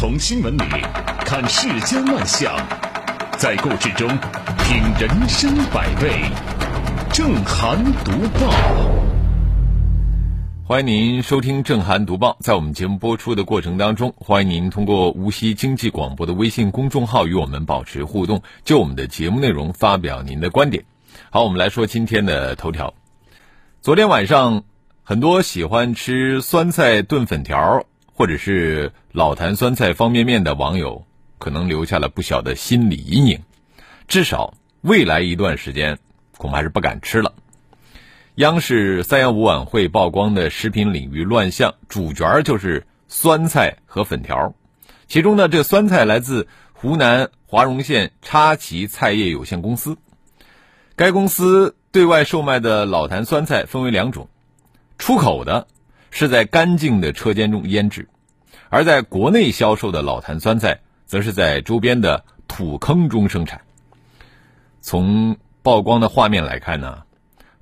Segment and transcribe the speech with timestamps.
[0.00, 0.62] 从新闻里
[1.26, 2.54] 看世间万象，
[3.36, 4.06] 在故事中
[4.62, 6.22] 品人生百味。
[7.12, 8.48] 正涵读报，
[10.64, 12.36] 欢迎您收听正涵读报。
[12.38, 20.84] 在我们节目播出的过程当中，欢迎您通过无锡经济广播的微信公众号与我们保持互动，就我们的节目内容发表您的观点。
[21.30, 22.94] 好，我们来说今天的头条。
[23.82, 24.62] 昨天晚上，
[25.02, 27.84] 很多喜欢吃酸菜炖粉条
[28.18, 31.06] 或者是老坛酸菜方便面的网友，
[31.38, 33.44] 可能留下了不小的心理阴影。
[34.08, 36.00] 至少未来一段时间，
[36.36, 37.32] 恐怕是不敢吃了。
[38.34, 44.52] 央视三幺五晚会曝光的食品领域乱象，主角就是酸菜和粉条。
[45.06, 49.96] 其中呢，这酸菜来自湖南华容县插旗菜业有限公司。
[50.96, 54.28] 该公司对外售卖的老坛酸菜分为两种，
[54.98, 55.68] 出口的
[56.10, 58.08] 是在干净的车间中腌制，
[58.68, 63.60] 而在国内销售的老坛酸菜则是在周边的土坑中生产。
[64.80, 67.02] 从曝光的画面来看呢，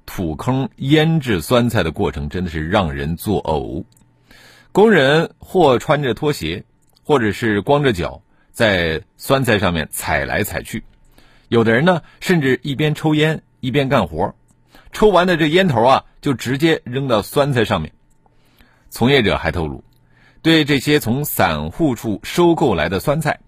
[0.05, 3.85] 土坑腌制酸菜的过程真的是让人作呕。
[4.73, 6.65] 工人或穿着拖鞋，
[7.03, 10.85] 或者是光着脚，在酸菜上面踩来踩去。
[11.49, 14.35] 有的人呢，甚至一边抽烟一边干活，
[14.93, 17.93] 抽完的这烟头啊，就直接扔到酸菜上面。
[18.97, 19.85] 从业者还透露，
[20.41, 23.41] 对这些从散户处收购来的酸菜，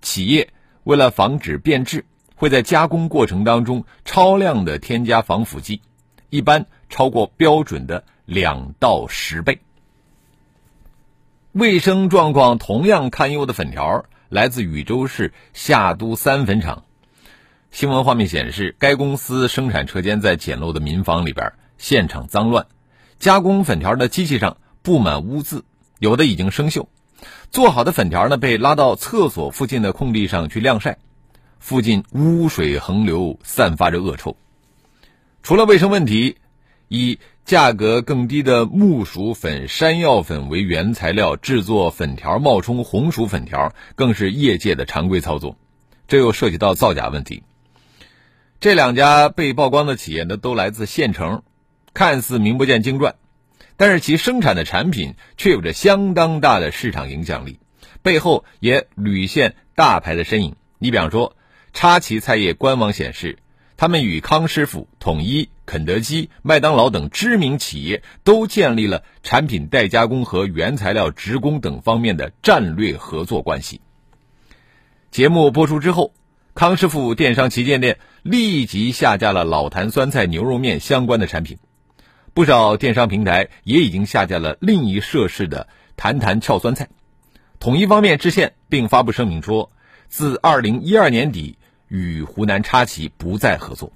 [0.00, 0.48] 企业
[0.82, 5.82] 为了防止变质，会在加工过程当中超量的添加防腐剂，
[6.30, 9.60] 一般超过标准的两到十倍。
[11.52, 16.82] 卫生状况同样堪忧的粉条，来自禹州市下都三粉厂。
[17.70, 22.66] 新闻画面显示，该公司生产车间在简陋的民房里边，现场脏乱，
[23.18, 25.64] 加工粉条的机器上布满污渍，
[25.98, 26.88] 有的已经生锈。
[27.50, 30.98] 做好的粉条呢，被拉到厕所附近的空地上去晾晒，
[31.58, 34.36] 附近污水横流，散发着恶臭。
[35.42, 36.36] 除了卫生问题，
[36.88, 45.56] 以价格更低的木薯粉、山药粉为原材料制作粉条，冒充红薯粉条，更是业界的常规操作。
[46.06, 47.42] 这又涉及到造假问题。
[48.60, 51.42] 这两家被曝光的企业呢，都来自县城，
[51.94, 53.14] 看似名不见经传，
[53.76, 57.58] 但是其生产的产品却有着相当大的市场影响力，
[58.02, 60.56] 背后也屡现大牌的身影。
[60.78, 61.36] 你比方说，
[61.72, 63.38] 插旗菜业官网显示，
[63.76, 73.80] 他们与康师傅、统一、肯德基、麦当劳等知名企业都建立了产品代加工和原材料直供等方面的战略合作关系。
[75.10, 76.12] 节目播出之后。
[76.56, 81.58] 康师傅电商旗舰店立即下架了老坛酸菜牛肉面相关的产品，
[82.34, 86.88] 不少电商平台也已经下架了另一涉事的坛坛俏酸菜。
[87.58, 89.70] 统一方面致歉，并发布声明说，
[90.08, 91.56] 自二零一二年底
[91.88, 93.92] 与湖南插旗不再合作。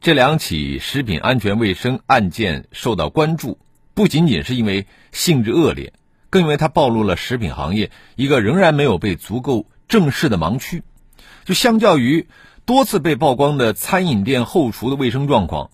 [0.00, 3.58] 这两起食品安全卫生案件受到关注，
[3.94, 5.92] 不仅仅是因为性质恶劣，
[6.28, 9.66] 更因为它暴露了食品行业一个仍然没有被足够。
[9.88, 10.82] 正式的盲区，
[11.46, 12.28] 就相较于
[12.66, 15.70] 多次被曝光的餐饮店后厨的卫生状况，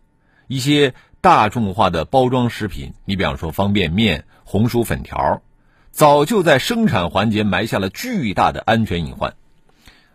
[0.46, 5.42] 一些大众化的包装食品，你比方说方便面、红薯粉条，
[5.90, 9.34] 早就在生产环节埋下了巨大的安全隐患。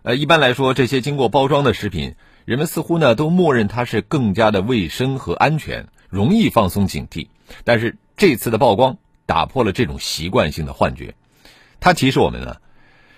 [0.04, 7.28] 呃，一般来说，这些经过包装的食品，人们似乎呢都默认它是更加的卫生和安全，容易放松警惕。
[7.64, 11.16] 但是这次的曝光打破了这种习惯性的幻觉，
[11.80, 12.58] 它提示我们呢。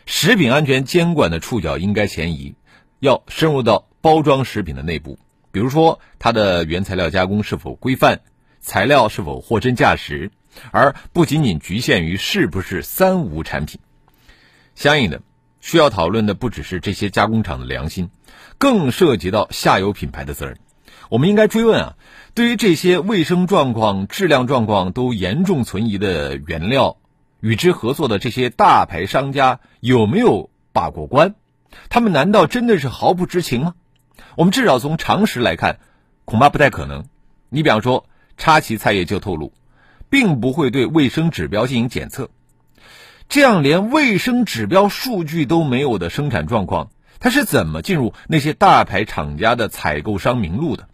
[0.08, 2.56] 食品安全监管的触角应该前移，
[3.00, 5.20] 要深入到包装食品的内部，
[5.52, 8.22] 比如说它的原材料加工是否规范，
[8.60, 10.32] 材料是否货真价实，
[10.72, 13.80] 而不仅仅局限于是不是三无产品。
[14.76, 15.22] 相应的，
[15.60, 18.10] 需要讨论的不只是这些加工厂的良心，
[18.58, 20.58] 更涉及到下游品牌的责任。
[21.10, 21.98] 我们应该追问啊，
[22.34, 26.98] 对于这些卫生状况、质量状况都严重存疑的原料。
[27.42, 31.34] 与之合作的这些大牌商家有没有把过关？
[31.90, 33.74] 他们难道真的是毫不知情吗？
[34.36, 35.80] 我们至少从常识来看，
[36.26, 37.06] 恐怕不太可能。
[37.50, 38.06] 你比方说，
[38.38, 39.54] 插旗菜业就透露，
[40.10, 42.30] 并不会对卫生指标进行检测。
[43.30, 50.90] 这样连卫生指标数据都没有的生产状况，它是怎么进入那些大牌厂家的采购商名录的？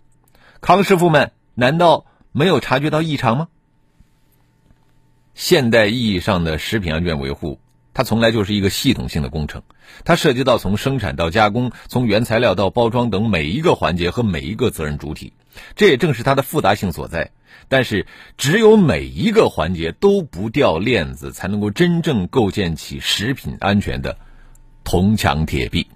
[0.62, 3.48] 康师傅们难道没有察觉到异常吗？
[5.34, 7.60] 现代意义上的食品安全维护，
[7.98, 9.64] 它从来就是一个系统性的工程，
[10.06, 15.34] 它涉及到从生产到加工，从原材料到包装等每一个环节和每一个责任主体，
[15.76, 17.32] 这也正是它的复杂性所在。
[17.70, 18.06] 但是，
[18.38, 24.20] 只有每一个环节都不掉链子，才能够真正构建起食品安全的
[24.84, 25.88] 铜墙铁壁。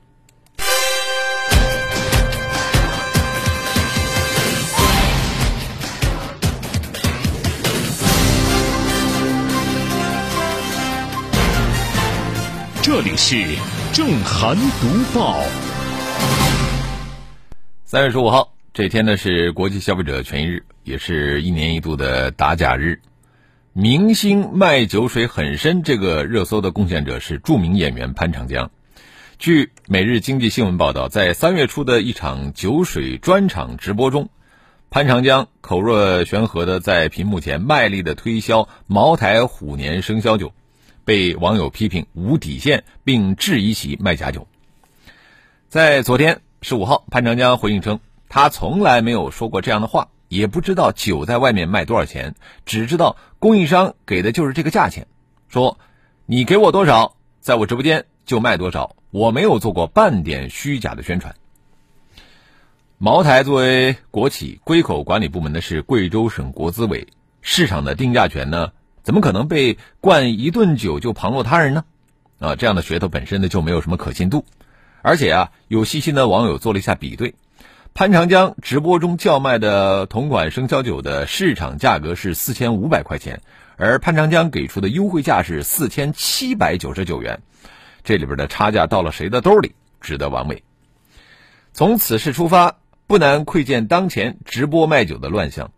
[12.93, 13.37] 这里是
[13.93, 15.39] 正涵读报。
[17.85, 22.99] 三月十五号这天呢是国际消费者权益日，也是一年一度的打假日。
[23.71, 28.69] 明星卖酒水很深，这个热搜的贡献者是著名演员潘长江。
[29.39, 34.29] 据《每日经济新闻》报道，在三月初的一场酒水专场直播中，
[34.89, 40.51] 潘长江口若悬河的在屏幕前卖力的推销茅台虎年生肖酒。
[41.05, 44.47] 被网友批评无底线，并质疑其卖假酒。
[45.69, 47.99] 在昨天十五号，潘长江回应称，
[48.29, 55.07] 他从来没有说过这样的话，也不知道酒在外面卖多少钱，只知道供应商给的就是这个价钱。
[55.47, 55.77] 说
[56.25, 61.35] 你给我多少，在我直播间就卖多少，我没有做过半点虚假的宣传。
[62.97, 67.07] 茅台作为国企，归口管理部门的是贵州省国资委，
[67.41, 68.71] 市场的定价权呢？
[69.03, 71.83] 怎么可能被灌一顿酒就旁落他人呢？
[72.39, 74.45] 啊，这样的噱头本身呢就没有什么可信度。
[75.01, 77.33] 而且啊，有细心的网友做了一下比对，
[77.93, 83.41] 潘长江直播中叫卖的同款生肖酒的市场价格是四千五百块钱，
[83.77, 87.41] 而潘长江给出的优惠价是四千七百九十九元，
[88.03, 90.63] 这里边的差价到了谁的兜里，值得玩味。
[91.73, 92.77] 从此事出发，
[93.07, 95.71] 不难窥见当前直播卖酒的乱象。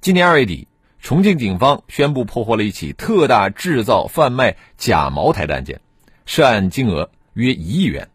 [0.00, 0.68] 今年二月底。
[1.02, 5.80] 重庆警方宣布破获了一起特大制造、贩卖假茅台的案件，
[6.26, 8.08] 涉案金额约一亿元。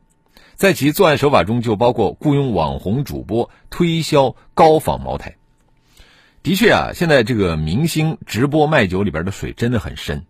[0.56, 5.36] 在其作案手法中，就包括雇佣网红主播推销高仿茅台。
[6.42, 10.26] 的确啊，现在这个明星直播卖酒里边的水真的很深，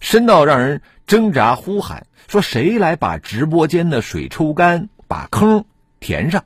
[0.00, 5.64] 深到让人挣扎呼喊，说谁来把直播间的水抽干，把坑
[6.00, 6.44] 填上？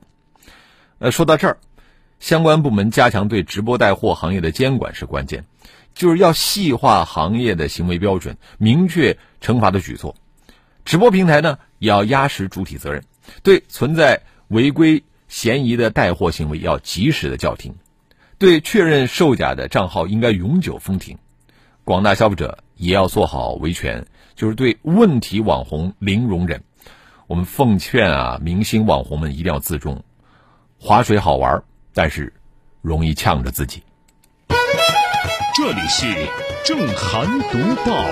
[0.99, 1.59] 呃，说到这儿。
[2.19, 5.45] 相关部门加强对直播带货行业的监管是关键，
[5.95, 10.17] 就是要细化行业的行为标准，明确惩罚的举措。
[10.85, 13.05] 直播平台呢，也要压实主体责任，
[13.43, 17.75] 对存在违规嫌疑的带货行为要及时的叫停，
[18.39, 21.19] 对确认售假的账号应该永久封停。
[21.85, 26.63] 广大消费者也要做好维权，就是对问题网红零容忍。
[27.27, 30.05] 我们奉劝啊，明星网红们一定要自重，
[30.79, 31.63] 划水好玩。
[31.99, 32.31] 但是，
[32.83, 33.83] 容易呛着自己。
[35.57, 36.15] 这里是
[36.63, 38.05] 正涵读报。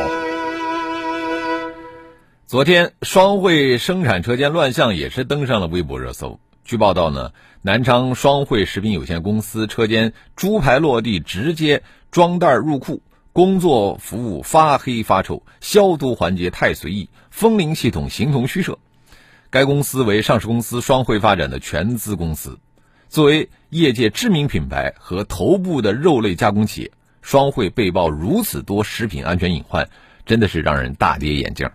[2.47, 6.41] 昨天，双汇生产车间乱象也是登上了微博热搜。
[6.65, 13.03] 据报道呢，南昌双汇食品有限公司车间猪排落地直接装袋入库，
[13.35, 18.79] 工作服务发黑发臭，消毒环节太随意，风铃系统形同虚设。
[19.51, 22.59] 该公司为上市公司双汇发展的全资公司。
[23.15, 26.91] 作为业界知名品牌和头部的肉类加工企业，
[27.23, 29.89] 双汇被曝如此多食品安全隐患，
[30.27, 31.71] 真的是让人大跌眼镜。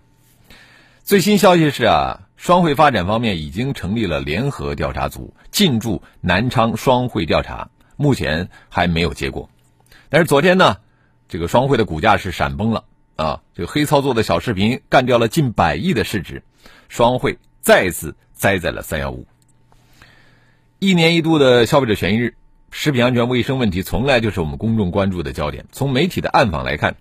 [1.02, 9.48] 最新消息是啊，双汇发展方面已经成立了联合调查组，进驻南昌双汇调查，目前还没有结果。
[10.10, 10.76] 但是昨天呢，
[11.26, 12.84] 这个双汇的股价是闪崩了
[13.16, 13.40] 啊！
[13.54, 16.42] 这个黑操作的小视频干掉了近百亿的市值，
[16.90, 19.26] 双汇再次栽在了三幺五。
[20.82, 22.36] 一年一度的消费者权益日，
[22.70, 25.66] 食品安全卫生问题从来就是我们公众关注的焦点。
[25.72, 26.96] 从媒体的暗访来看，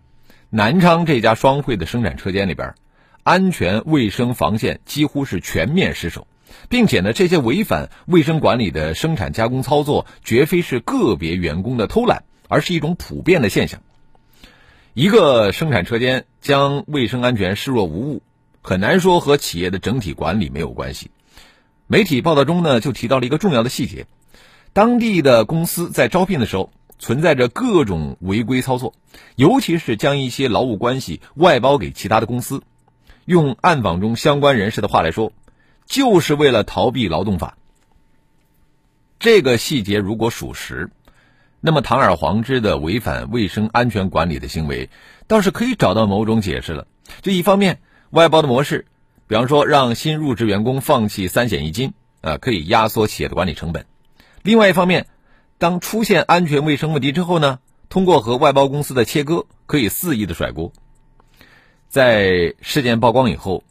[0.50, 2.75] 南昌这家双汇的生产车间里边，
[3.24, 6.27] 安全卫生防线几乎是全面失守，
[6.67, 13.79] 并且呢，这些违反卫生管理的生产加工操作，绝非是个别员工的偷懒，而是一种普遍的现象。
[14.93, 18.24] 一个生产车间将卫生安全视若无物，
[18.62, 21.12] 很难说和企业的整体管理没有关系。
[21.91, 24.05] 媒体报道中呢，就提到了一个重要的细节：
[24.74, 28.93] 当地的公司在招聘的时候存在着各种违规操作，
[29.36, 32.62] 尤其是将一些劳务关系外包给其他的公司。
[33.25, 35.34] 用暗访中相关人士的话来说，
[35.88, 37.58] 就是为了逃避劳动法。
[39.17, 40.91] 这个细节如果属实，
[41.60, 44.91] 那么堂而皇之的违反卫生安全管理的行为，
[45.25, 46.86] 倒是可以找到某种解释了。
[47.24, 47.81] 这一方面，
[48.12, 48.86] 外包的模式。
[49.29, 53.86] 比方说，让新入职员工放弃三险一金，啊，可以压缩企业的管理成本。
[54.41, 55.05] 另外一方面，
[55.59, 57.59] 当出现安全卫生问题之后呢，
[57.89, 60.74] 通过和外包公司的切割，可以肆意的甩锅。
[61.89, 63.63] 在事件曝光以后，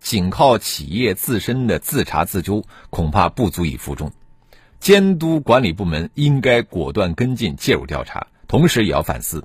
[0.00, 4.12] 仅靠企业自身的自查自纠恐怕不足以服众，
[4.80, 9.44] 监督管理部门应该果断跟进介入调查，同时也要反思，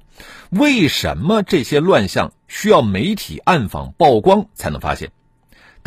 [0.50, 5.12] 为什么这些乱象需要媒体暗访曝光才能发现？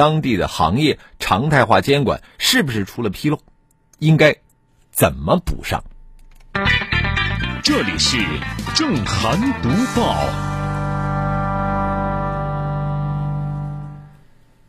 [0.01, 3.39] 当地的行业常态化监管是不是出了纰漏？
[3.99, 4.35] 应该
[4.91, 5.85] 怎么补上？
[7.63, 8.17] 这里是
[8.75, 10.25] 正涵读报。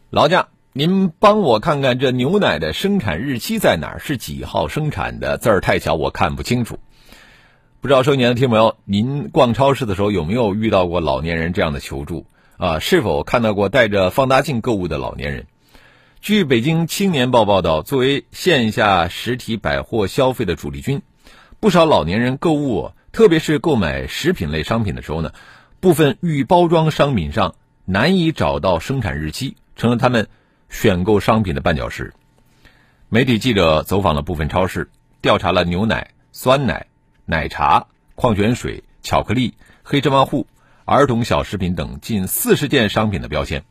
[0.09, 3.99] 劳驾，您帮我看看这牛奶的生产日期在哪儿？
[3.99, 5.37] 是几号生产的？
[5.37, 6.77] 字儿太小，我看不清楚。
[7.79, 12.25] 不知道收音的听朋友，您逛超市的时候有没有遇到过老年人这样的求助？
[12.61, 15.47] 啊，是否看到过带着放大镜购物的老年人？
[16.19, 21.01] 据北京青年报报道，作为线下实体百货消费的主力军，
[21.59, 25.33] 不少老年人购物，特别是购买食品类商品的时候呢，
[25.79, 30.27] 部分预包装商品上难以找到生产日期，成了他们
[30.69, 32.13] 选购商品的绊脚石。
[33.09, 36.85] 媒体记者走访了部分超市，调查了牛奶、酸奶、
[37.25, 40.45] 奶茶、矿泉水、巧克力、黑芝麻糊。
[40.91, 43.63] 儿童小食品等近四十件商品的标签，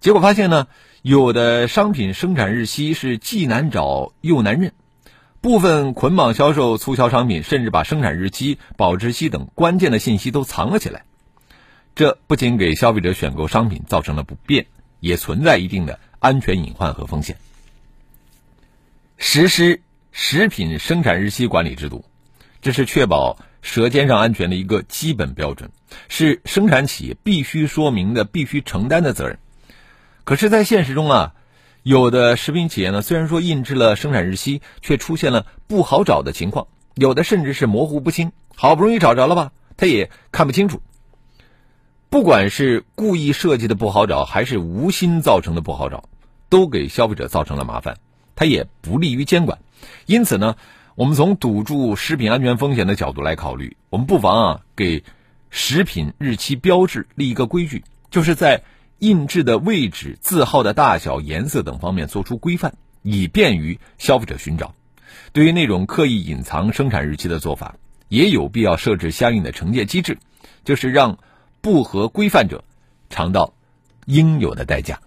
[0.00, 0.66] 结果发现呢，
[1.00, 4.74] 有的商品生产日期是既难找又难认，
[5.40, 11.06] 部分捆绑销售促销商品甚至把生产日期、保质期等关键的信息都藏了起来。
[11.94, 14.66] 这不仅给消费者选购商品造成了不便，
[15.00, 17.38] 也存在一定的安全隐患和风险。
[19.16, 19.80] 实施
[20.12, 22.04] 食品生产日期管理制度，
[22.60, 23.38] 这是确保。
[23.66, 25.70] 舌尖上安全的一个基本标准，
[26.08, 29.40] 是生产企业必须说明的、必须承担的责任。
[30.22, 31.34] 可是，在现实中啊，
[31.82, 38.30] 有的食品企业呢，虽然说印制了生产日期，却出现了不好找的情况，有的甚至是模糊不清。
[38.54, 40.80] 好不容易找着了吧，他也看不清楚。
[42.08, 46.08] 不管是故意设计的不好找，还是无心造成的不好找，
[46.48, 47.98] 都给消费者造成了麻烦，
[48.36, 49.58] 它也不利于监管。
[50.06, 50.54] 因此呢。
[50.96, 55.04] 我们从堵住食品安全风险的角度来考虑，我们不妨啊给
[55.50, 58.62] 食品日期标志立一个规矩，就是在
[58.98, 64.74] 印制的位置、字号的大小、颜色等方面做出规范，以便于消费者寻找。
[65.34, 67.74] 对于那种刻意隐藏生产日期的做法，
[68.08, 70.16] 也有必要设置相应的惩戒机制，
[70.64, 71.18] 就是让
[71.60, 72.64] 不合规范者
[73.10, 73.52] 尝到
[74.06, 74.98] 应有的代价。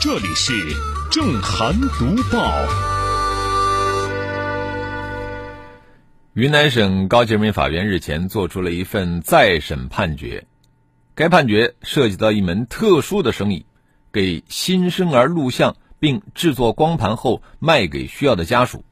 [0.00, 0.97] 这里是。
[1.18, 2.64] 正涵读报。
[6.32, 10.46] 云南省高级人民法院日前作出了一份再审判决，
[11.16, 13.66] 该判决涉及到一门特殊的生意，
[14.12, 18.84] 给新生儿录像并制作光盘后卖给需要的家属。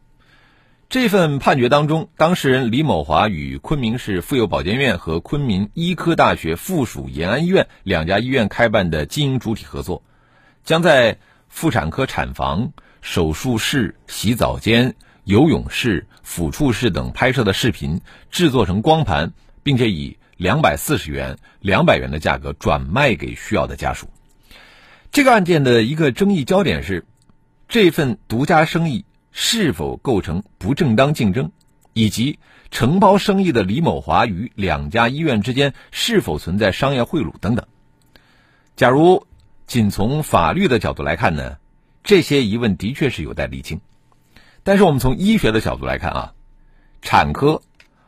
[0.88, 10.02] 这份判决当中，当事人李某华与昆明市妇幼保健院和昆明医科大学附属延安医院两家医院开办的经营主体合作，
[10.64, 11.18] 将在
[11.48, 18.00] 妇产科产房、手术室、洗澡间、游泳室、抚触室等拍摄的视频
[18.30, 24.08] 制作成光盘，并且以两百四十元、两百元的价格转卖给需要的家属。
[25.10, 27.06] 这个案件的一个争议焦点是，
[27.68, 31.52] 这份独家生意是否构成不正当竞争，
[31.94, 32.38] 以及
[32.70, 37.66] 承包生意的李某华与两家医院之间是否存在商业贿赂等等。
[38.76, 39.26] 假如。
[39.66, 41.56] 仅从法律的角度来看呢，
[42.04, 43.80] 这些疑问的确是有待厘清。
[44.62, 46.32] 但是我们从医学的角度来看啊，
[47.02, 47.62] 产科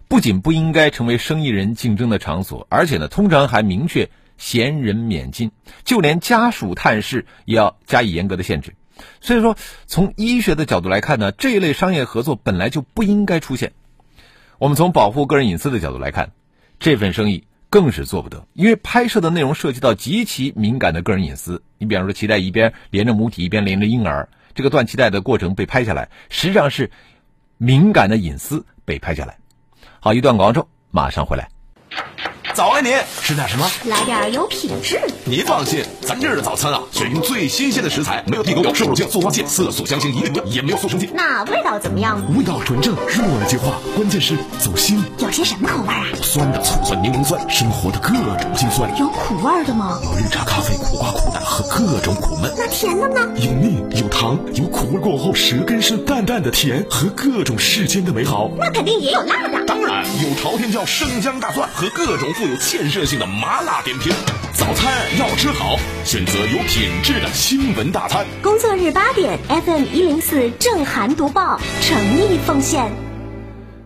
[0.07, 5.51] 不仅不应该成为生意人竞争的场所，而且呢，通常还明确闲人免进，
[5.85, 8.75] 就连家属探视也要加以严格的限制。
[9.21, 13.73] 所以说，从医学的角度来看呢，这一类商业合作本来就不应该出现。
[14.59, 16.31] 我们从保护个人隐私的角度来看，
[16.79, 17.48] 这份生意。
[17.71, 21.63] 更是做不得，因为拍摄的内容涉及到极其敏感的个人隐私。
[21.79, 26.91] 你比方说，脐带一边连着母体，一边连着婴儿，这个断脐带的过程被拍下来，实际上是
[27.59, 29.37] 敏感的隐私被拍下来。
[30.01, 31.49] 好，一段广告之后马上回来。
[32.59, 33.71] 早安，您吃点什么？
[33.85, 35.01] 来点有品质。
[35.25, 41.09] 您放心，咱这儿的早餐啊，选用最新鲜的食材，没有地沟油、瘦肉精、塑化剂、色素、香精一律不也没有塑身剂。
[41.15, 42.21] 那味道怎么样？
[42.37, 45.01] 味道纯正，入耳即化，关键是走心。
[45.19, 46.07] 有些什么口味啊？
[46.21, 48.09] 酸的、醋酸、柠檬酸，生活的各
[48.43, 48.91] 种精酸。
[48.99, 50.01] 有苦味的吗？
[50.03, 52.53] 有绿茶、咖啡、苦瓜、苦胆和各种苦闷。
[52.59, 53.21] 那甜的呢？
[53.37, 58.51] 有蜜，有糖，有苦味过后舌根是淡淡的甜和各种世间的美好。
[58.59, 59.65] 那肯定也有辣的。
[59.65, 63.27] 当然有朝天椒、生姜、大蒜和各种富有建设性的。
[63.27, 64.13] 麻辣点评，
[64.53, 68.27] 早餐要吃好，选择有品质的新闻大餐。
[68.43, 72.91] 工作日八点，FM 一零四正涵读报，诚意奉献。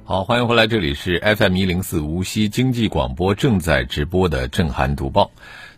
[0.05, 5.25] 好，欢迎回来，这里是 FM 一零四无锡经济广播正在直播的《震撼读报》。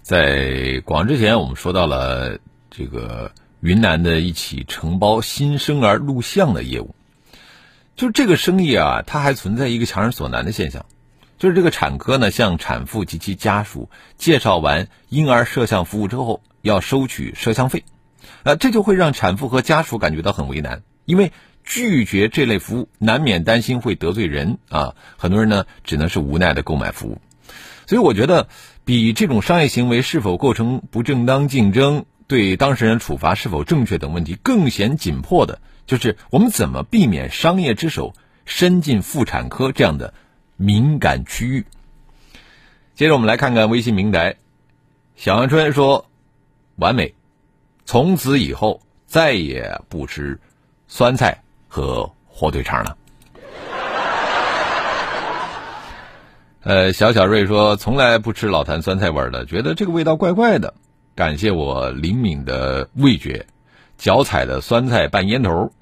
[0.02, 2.38] 在广之前，我们说到了
[2.70, 6.94] 这个云南的一起承包新生儿录像的业务，
[7.96, 10.84] 就是这个生意啊，它还存在一个强人所难的现象，
[11.38, 17.84] 就是这个产科呢向产妇及其家属介绍完婴儿摄像服务之后，要收取摄像费，
[18.42, 21.32] 啊，这就会让产妇和家属感觉到很为难，因为
[21.64, 27.18] 拒绝这类服务，难免担心会得罪人啊，很多人呢只能是无奈的购买服务，
[27.86, 28.48] 所以我觉得。
[28.86, 38.12] 比这种商业行为是否构成不正当竞争、对当事人处罚是否正确等问题更显紧迫的，就是我们怎么避免商业之手
[38.44, 40.12] 伸进妇产科这样的
[40.56, 41.64] 敏感区域。
[42.94, 44.36] 接着我们来看看微信平台，
[45.16, 46.06] 小阳春说
[46.76, 47.14] ：“完美，
[47.84, 50.38] 从此以后再也不吃
[50.86, 52.96] 酸菜和火腿肠了。
[56.62, 60.74] ”呃，小小瑞说从来不吃老坛酸菜味的，觉得这个味道怪怪的。
[61.14, 63.46] 感谢我灵敏的味觉，
[63.98, 65.72] 脚踩的酸菜拌烟头，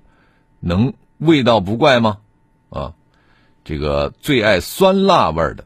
[0.60, 2.18] 能味道不怪吗？
[2.68, 2.94] 啊，
[3.64, 5.64] 这个最爱酸辣味的。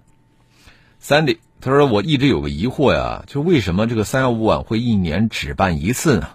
[1.02, 6.28] Sandy 他说我一直有个疑惑呀，就为什么这个三幺五晚会一年只办一次呢？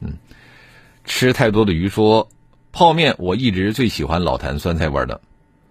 [0.00, 0.14] 嗯，
[1.04, 2.28] 吃太多的鱼说
[2.72, 5.20] 泡面，我一直最喜欢老坛酸菜味的，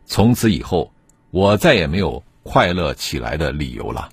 [0.05, 0.91] 从此以后
[1.31, 2.23] 我再也没有。
[2.45, 4.09] 快乐起来的理由了。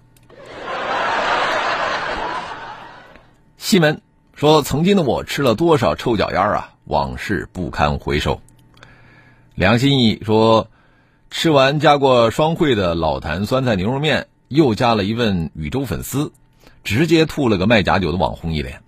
[3.58, 4.00] 西门
[4.36, 8.40] 说：“曾经的我吃了多少臭脚丫啊，往事不堪回首。”
[9.56, 10.68] 梁心义说
[11.30, 16.32] ：“吃完加过双汇的老坛酸菜牛肉面，又加了一份禹州粉丝，
[16.82, 18.82] 直接吐了个卖假酒的网红一脸。”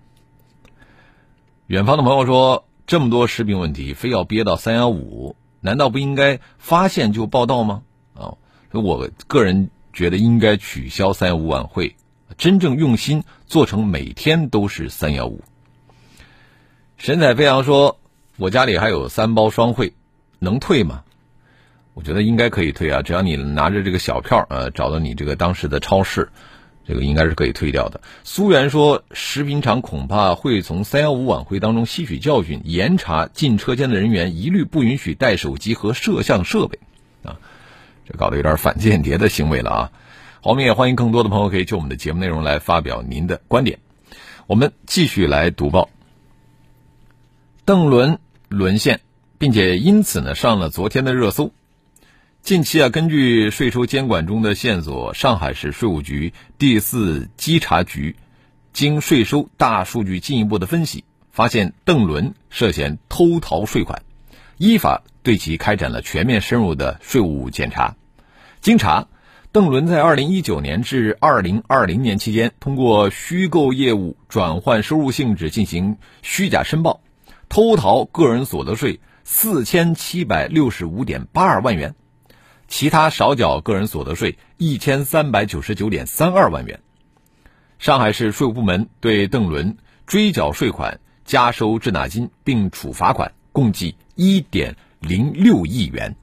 [1.67, 7.81] 远方的朋友说：“这么多食品问题，非要憋到三幺五，难道不应该发现就报道吗？”
[8.13, 8.35] 啊。
[8.71, 11.95] 我个人觉得应该取消三幺五晚会，
[12.37, 15.41] 真正用心做成每天都是三幺五。
[16.97, 17.99] 神采飞扬说
[18.37, 19.93] ：“我家里还有三包双汇，
[20.39, 21.03] 能退吗？”
[21.93, 26.29] 我觉得应该可以退啊，只要你拿着这个小票，呃，找到你这个当时的超市，
[26.87, 28.01] 这个应该是可以退掉的。
[28.23, 36.79] 苏源说：“食品厂恐怕会从三幺五晚会当中吸取教训，严查进车间的人员，一律不允许带手机和摄像设备。”
[37.23, 37.37] 啊。
[38.05, 39.91] 这搞得有点反间谍的行为了啊！
[40.43, 43.79] 我们也欢迎更多的朋友可以就我们的节目内容来发表您的观点。
[44.45, 45.89] 我们继续来读报。
[47.63, 48.99] 邓伦沦陷，
[49.37, 51.53] 并且因此呢上了昨天的热搜。
[52.43, 58.17] 近期啊，根据税收监管中的线索，上海市税务局第四稽查局
[58.73, 64.03] 经税收大数据进一步的分析，发现邓伦涉嫌偷逃税款。
[64.57, 67.95] 依法对其开展了全面深入的税务检查。
[68.59, 69.07] 经查，
[69.53, 76.99] 邓伦在二零一九年至二零二零年期间，通过虚构业务转换收入性质进行虚假申报，
[77.47, 81.95] 偷逃个人所得税四千七百六十五点八二万元，
[82.73, 86.79] 其他少缴个人所得税一千三百九十九点三二万元。
[87.77, 93.95] 上海市税务部门对邓伦追缴税款、加收滞纳金并处罚款，共计。
[94.15, 96.15] 一点零六亿元。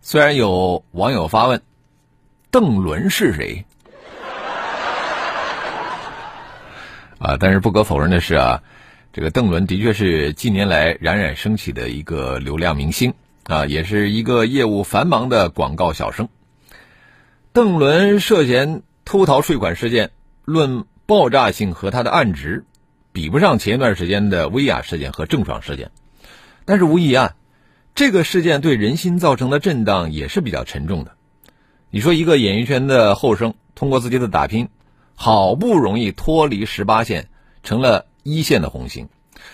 [0.00, 1.60] 虽然有网友发问
[2.52, 3.64] ：“邓伦是谁？”
[7.18, 8.62] 啊，但是不可否认的是啊，
[9.12, 13.12] 这个邓伦的确是近年来冉冉升起的一个流量明星
[13.44, 16.28] 啊，也是一个业务繁忙的广告小生。
[17.52, 20.10] 邓伦涉嫌偷逃税款事件，
[20.44, 22.64] 论爆炸性和他的案值。
[23.12, 25.92] 比不上前一段时间的薇娅事件和郑爽事件，
[26.64, 27.36] 但是无疑啊，
[27.94, 31.12] 这个事件对人心造成的震荡也是比较沉重的。
[31.90, 34.68] 你说一个演艺圈的后生，通过自己的打拼，
[35.14, 37.28] 好不容易脱离十八线，
[37.62, 39.08] 成了一线的红星，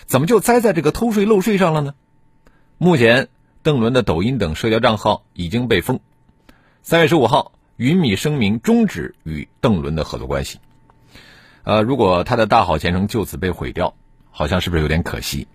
[0.07, 1.93] 怎么就栽在这个偷税漏税上了呢？
[2.79, 3.27] 目前，
[3.63, 5.99] 邓伦的抖音等社交账号已经被封。
[6.81, 10.57] 三月十五号，云米声明终止与邓伦的合作关系。
[11.63, 13.93] 呃，如果他的大好前程就此被毁掉，
[14.31, 15.47] 好像是不是有点可惜？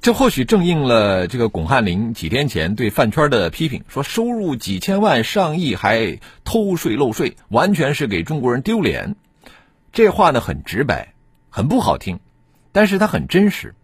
[0.00, 9.16] 这或许正应了这个巩汉林几天前对饭圈的批评，说收入几千万上亿还偷税漏税，完全是给中国人丢脸。
[9.92, 11.14] 这话呢很直白，
[11.50, 12.20] 很不好听，
[12.70, 13.74] 但是它很真实，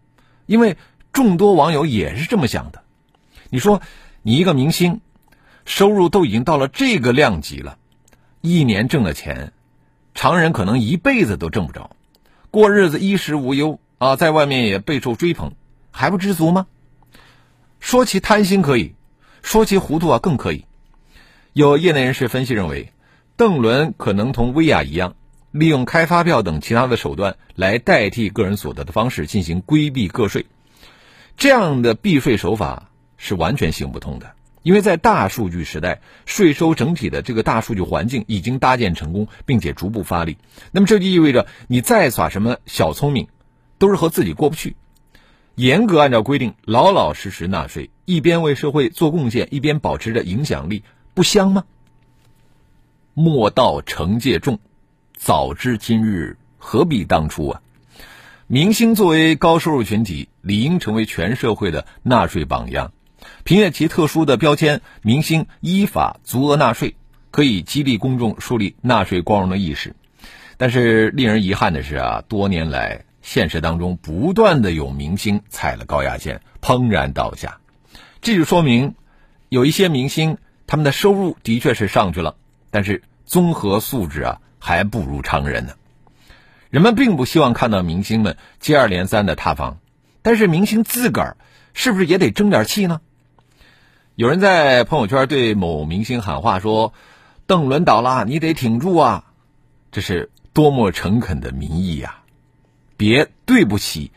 [0.45, 0.77] 因为
[1.11, 2.82] 众多网友也是这么想的。
[3.53, 3.83] 你说，
[4.23, 4.99] 你一个明星，
[5.63, 7.77] 收入都已经到了这个量级了，
[8.41, 9.53] 一年挣的钱。
[10.15, 11.95] 常人可能一辈子都挣不着，
[12.49, 15.51] 过日子衣食无忧啊，在外面也备受追捧，
[15.91, 16.65] 还不知足吗？
[17.79, 18.95] 说其贪心可以，
[19.43, 20.65] 说其糊涂啊更可以。
[21.53, 22.91] 有业内人士分析认为，
[23.37, 25.15] 邓伦可能同薇娅一样，
[25.51, 30.47] 利用开发票等其他的手段来代替个人所得的方式进行规避个税。
[31.37, 32.89] 这样的避税手法
[33.23, 34.33] 是完全行不通的，
[34.63, 40.37] 因为在大数据时代，税收整体的这个大数据环境已经搭建成功，并且逐步发力。
[40.73, 43.29] 那么这就意味着，你再耍什么小聪明，
[43.77, 44.75] 都是和自己过不去。
[45.55, 50.83] 严格按照规定，老老实实纳税，一边为社会做贡献，一边保持着影响力。
[51.13, 51.63] 不香吗？
[53.13, 54.59] 莫道惩戒重，
[55.15, 57.61] 早知今日何必当初啊！
[58.47, 62.91] 明星作为高收入群体，理应成为全社会的纳税榜样。
[63.43, 66.95] 凭借其特殊的标签，明星依法足额纳税，
[67.31, 69.95] 可以激励公众树立纳税光荣的意识。
[70.57, 77.59] 但是令人遗憾的是啊，多年来现实当中不断的有明星踩了高压线，怦然倒下。
[78.21, 78.95] 这就说明
[79.49, 80.37] 有一些明星。
[80.65, 82.35] 他们的收入的确是上去了，
[82.71, 85.73] 但是综合素质啊还不如常人呢。
[86.69, 89.77] 人们并不希望看到明星们接二连三的塌房，
[90.21, 91.37] 但是明星自个儿
[91.73, 93.01] 是不是也得争点气呢？
[94.15, 96.93] 有人在朋友圈对某明星喊话说
[97.47, 99.23] ：“邓伦倒了，你得挺住啊！”
[99.91, 102.19] 这是多么诚恳的民意呀！
[102.95, 104.11] 别对不起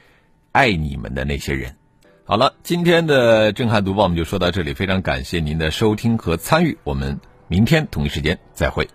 [0.53, 1.77] 爱你们的那些人。
[2.25, 8.91] 好了，今天的震撼读报我们就说到这里，非常感谢您的收听和参与，我们明天同一时间再会。